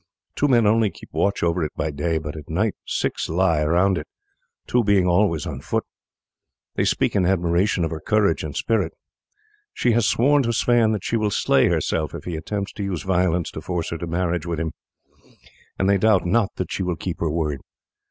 Two 0.35 0.47
men 0.47 0.65
only 0.65 0.89
keep 0.89 1.09
watch 1.13 1.43
over 1.43 1.63
it 1.63 1.73
by 1.75 1.91
day, 1.91 2.17
but 2.17 2.35
at 2.35 2.49
night 2.49 2.73
six 2.87 3.29
lie 3.29 3.61
around 3.61 3.99
it, 3.99 4.07
two 4.65 4.83
being 4.83 5.05
always 5.05 5.45
on 5.45 5.61
foot. 5.61 5.83
They 6.73 6.85
speak 6.85 7.15
in 7.15 7.27
admiration 7.27 7.85
of 7.85 7.91
her 7.91 7.99
courage 7.99 8.43
and 8.43 8.57
spirit. 8.57 8.93
She 9.75 9.91
has 9.91 10.07
sworn 10.07 10.41
to 10.41 10.53
Sweyn 10.53 10.91
that 10.93 11.03
she 11.03 11.17
will 11.17 11.29
slay 11.29 11.67
herself 11.67 12.15
if 12.15 12.23
he 12.23 12.35
attempts 12.35 12.73
to 12.73 12.83
use 12.83 13.03
violence 13.03 13.51
to 13.51 13.61
force 13.61 13.91
her 13.91 13.97
to 13.99 14.07
marriage 14.07 14.47
with 14.47 14.59
him, 14.59 14.71
and 15.77 15.87
they 15.87 15.99
doubt 15.99 16.25
not 16.25 16.55
that 16.55 16.71
she 16.71 16.81
will 16.81 16.95
keep 16.95 17.19
her 17.19 17.29
word. 17.29 17.59